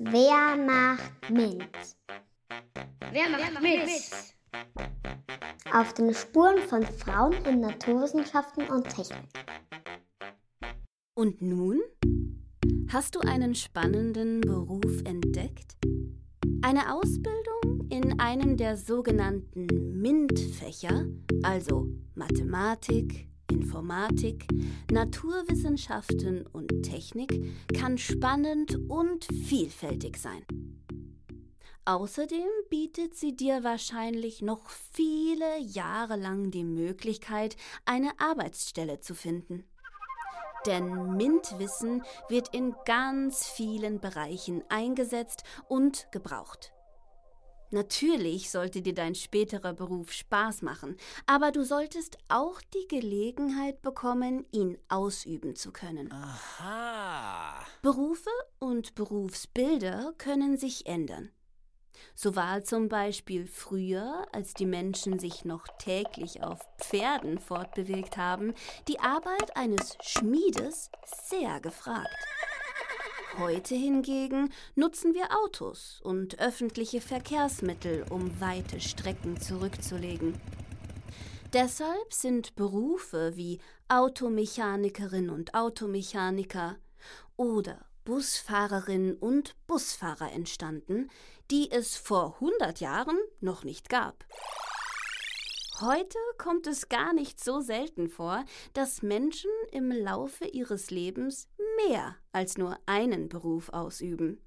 [0.00, 1.58] Wer macht mit?
[3.10, 3.90] Wer macht mit?
[5.72, 9.28] Auf den Spuren von Frauen in Naturwissenschaften und Technik.
[11.16, 11.80] Und nun?
[12.92, 15.76] Hast du einen spannenden Beruf entdeckt?
[16.62, 19.66] Eine Ausbildung in einem der sogenannten
[20.00, 21.06] MINT-Fächer,
[21.42, 24.46] also Mathematik, Informatik,
[24.90, 27.32] Naturwissenschaften und Technik,
[27.78, 30.44] kann spannend und vielfältig sein.
[31.84, 39.64] Außerdem bietet sie dir wahrscheinlich noch viele Jahre lang die Möglichkeit, eine Arbeitsstelle zu finden.
[40.66, 46.72] Denn MINT-Wissen wird in ganz vielen Bereichen eingesetzt und gebraucht.
[47.70, 50.96] Natürlich sollte dir dein späterer Beruf Spaß machen,
[51.26, 56.10] aber du solltest auch die Gelegenheit bekommen, ihn ausüben zu können.
[56.10, 57.64] Aha.
[57.82, 61.30] Berufe und Berufsbilder können sich ändern.
[62.14, 68.54] So war zum Beispiel früher, als die Menschen sich noch täglich auf Pferden fortbewegt haben,
[68.88, 72.27] die Arbeit eines Schmiedes sehr gefragt.
[73.38, 80.34] Heute hingegen nutzen wir Autos und öffentliche Verkehrsmittel, um weite Strecken zurückzulegen.
[81.52, 86.78] Deshalb sind Berufe wie Automechanikerin und Automechaniker
[87.36, 91.08] oder Busfahrerin und Busfahrer entstanden,
[91.52, 94.24] die es vor 100 Jahren noch nicht gab.
[95.80, 101.46] Heute kommt es gar nicht so selten vor, dass Menschen im Laufe ihres Lebens
[101.86, 104.40] mehr als nur einen Beruf ausüben.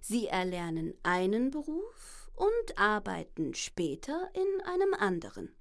[0.00, 5.54] Sie erlernen einen Beruf und arbeiten später in einem anderen.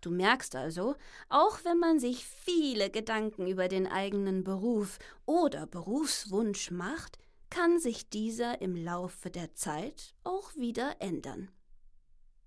[0.00, 0.94] Du merkst also,
[1.28, 7.18] auch wenn man sich viele Gedanken über den eigenen Beruf oder Berufswunsch macht,
[7.50, 11.50] kann sich dieser im Laufe der Zeit auch wieder ändern.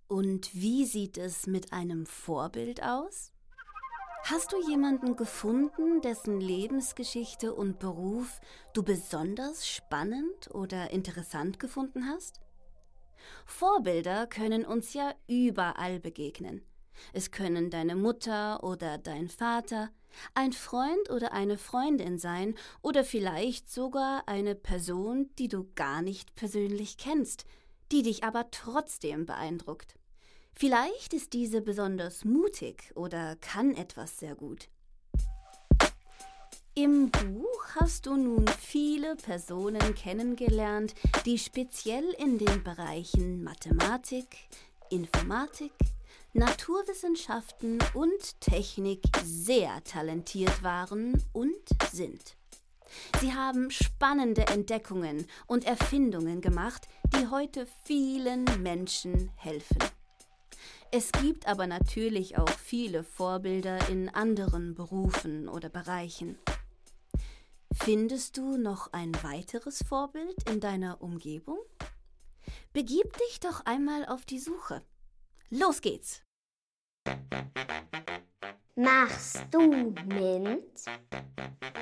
[0.07, 3.33] Und wie sieht es mit einem Vorbild aus?
[4.23, 8.39] Hast du jemanden gefunden, dessen Lebensgeschichte und Beruf
[8.73, 12.39] du besonders spannend oder interessant gefunden hast?
[13.45, 16.61] Vorbilder können uns ja überall begegnen.
[17.13, 19.89] Es können deine Mutter oder dein Vater,
[20.35, 26.35] ein Freund oder eine Freundin sein oder vielleicht sogar eine Person, die du gar nicht
[26.35, 27.45] persönlich kennst,
[27.91, 29.95] die dich aber trotzdem beeindruckt.
[30.53, 34.69] Vielleicht ist diese besonders mutig oder kann etwas sehr gut.
[36.73, 40.95] Im Buch hast du nun viele Personen kennengelernt,
[41.25, 44.37] die speziell in den Bereichen Mathematik,
[44.89, 45.73] Informatik,
[46.33, 51.51] Naturwissenschaften und Technik sehr talentiert waren und
[51.91, 52.37] sind.
[53.19, 59.77] Sie haben spannende Entdeckungen und Erfindungen gemacht, die heute vielen Menschen helfen.
[60.93, 66.37] Es gibt aber natürlich auch viele Vorbilder in anderen Berufen oder Bereichen.
[67.73, 71.59] Findest du noch ein weiteres Vorbild in deiner Umgebung?
[72.73, 74.81] Begib dich doch einmal auf die Suche.
[75.49, 76.23] Los geht's!
[78.75, 80.85] Machst du mit?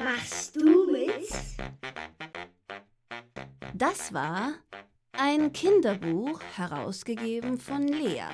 [0.04, 1.28] Machst du mit?
[3.74, 4.54] Das war
[5.14, 8.28] ein Kinderbuch herausgegeben von Lea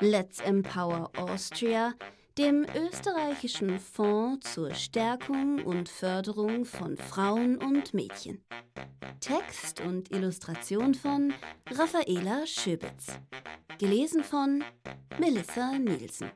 [0.00, 1.92] Let's Empower Austria,
[2.38, 8.44] dem österreichischen Fonds zur Stärkung und Förderung von Frauen und Mädchen.
[9.18, 11.34] Text und Illustration von
[11.68, 13.18] Raffaela Schöbitz.
[13.78, 14.62] Gelesen von
[15.18, 16.30] Melissa Nielsen.